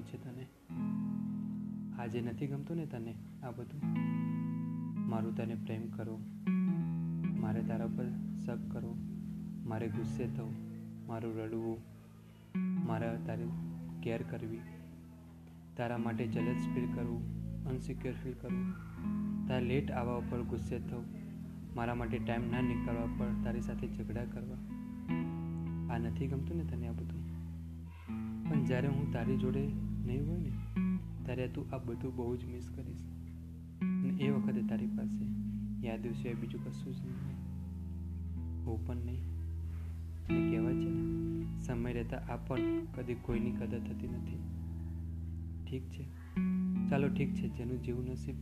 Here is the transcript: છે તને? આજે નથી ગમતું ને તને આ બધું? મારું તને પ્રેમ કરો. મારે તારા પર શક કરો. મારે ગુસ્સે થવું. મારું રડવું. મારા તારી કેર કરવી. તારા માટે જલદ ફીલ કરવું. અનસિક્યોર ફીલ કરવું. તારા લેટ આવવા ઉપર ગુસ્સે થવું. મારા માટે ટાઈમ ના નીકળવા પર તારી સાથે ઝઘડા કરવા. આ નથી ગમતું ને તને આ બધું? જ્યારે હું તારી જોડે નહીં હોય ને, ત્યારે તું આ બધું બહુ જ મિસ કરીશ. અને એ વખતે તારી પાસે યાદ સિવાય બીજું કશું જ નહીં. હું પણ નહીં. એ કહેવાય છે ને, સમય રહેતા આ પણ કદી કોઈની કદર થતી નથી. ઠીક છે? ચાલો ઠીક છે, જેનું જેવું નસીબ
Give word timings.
છે 0.00 0.24
તને? 0.24 0.46
આજે 1.98 2.20
નથી 2.20 2.46
ગમતું 2.46 2.76
ને 2.76 2.86
તને 2.86 3.14
આ 3.42 3.50
બધું? 3.50 3.80
મારું 5.08 5.36
તને 5.36 5.54
પ્રેમ 5.54 5.90
કરો. 5.90 6.20
મારે 7.40 7.62
તારા 7.62 7.86
પર 7.86 8.08
શક 8.46 8.72
કરો. 8.72 8.96
મારે 9.66 9.88
ગુસ્સે 9.88 10.26
થવું. 10.26 10.54
મારું 11.06 11.36
રડવું. 11.38 11.78
મારા 12.86 13.18
તારી 13.26 13.48
કેર 14.02 14.22
કરવી. 14.22 14.58
તારા 15.76 15.98
માટે 15.98 16.26
જલદ 16.26 16.56
ફીલ 16.56 16.92
કરવું. 16.94 17.40
અનસિક્યોર 17.66 18.14
ફીલ 18.14 18.32
કરવું. 18.32 18.72
તારા 19.48 19.60
લેટ 19.60 19.90
આવવા 19.90 20.14
ઉપર 20.14 20.42
ગુસ્સે 20.42 20.78
થવું. 20.78 21.04
મારા 21.74 21.94
માટે 21.94 22.18
ટાઈમ 22.18 22.50
ના 22.50 22.60
નીકળવા 22.60 23.06
પર 23.18 23.26
તારી 23.44 23.60
સાથે 23.60 23.88
ઝઘડા 23.88 24.24
કરવા. 24.24 24.56
આ 25.94 25.98
નથી 25.98 26.26
ગમતું 26.26 26.56
ને 26.56 26.64
તને 26.64 26.88
આ 26.88 26.92
બધું? 26.92 27.29
જ્યારે 28.70 28.88
હું 28.88 29.12
તારી 29.12 29.36
જોડે 29.36 29.68
નહીં 30.06 30.28
હોય 30.28 30.38
ને, 30.38 30.50
ત્યારે 31.24 31.48
તું 31.48 31.74
આ 31.74 31.78
બધું 31.78 32.16
બહુ 32.16 32.36
જ 32.36 32.44
મિસ 32.44 32.70
કરીશ. 32.76 33.02
અને 33.82 34.08
એ 34.08 34.30
વખતે 34.30 34.62
તારી 34.62 34.86
પાસે 34.86 35.24
યાદ 35.86 36.02
સિવાય 36.02 36.34
બીજું 36.34 36.64
કશું 36.64 36.94
જ 36.94 36.96
નહીં. 36.98 38.66
હું 38.66 38.86
પણ 38.86 38.96
નહીં. 38.96 39.22
એ 40.30 40.50
કહેવાય 40.50 40.74
છે 40.74 40.88
ને, 40.88 41.44
સમય 41.58 41.92
રહેતા 41.92 42.16
આ 42.16 42.36
પણ 42.36 42.58
કદી 42.84 43.14
કોઈની 43.14 43.50
કદર 43.50 43.80
થતી 43.80 44.08
નથી. 44.08 44.38
ઠીક 45.70 45.82
છે? 45.82 46.04
ચાલો 46.88 47.08
ઠીક 47.08 47.34
છે, 47.34 47.48
જેનું 47.48 47.82
જેવું 47.82 48.04
નસીબ 48.04 48.34